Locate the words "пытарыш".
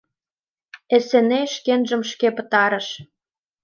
2.37-2.87